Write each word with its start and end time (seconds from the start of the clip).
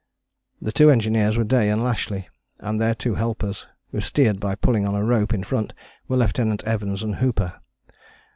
The 0.59 0.71
two 0.71 0.89
engineers 0.89 1.37
were 1.37 1.43
Day 1.43 1.69
and 1.69 1.83
Lashly, 1.83 2.25
and 2.57 2.81
their 2.81 2.95
two 2.95 3.13
helpers, 3.13 3.67
who 3.91 4.01
steered 4.01 4.39
by 4.39 4.55
pulling 4.55 4.87
on 4.87 4.95
a 4.95 5.03
rope 5.05 5.31
in 5.31 5.43
front, 5.43 5.75
were 6.07 6.17
Lieutenant 6.17 6.63
Evans 6.63 7.03
and 7.03 7.17
Hooper. 7.17 7.61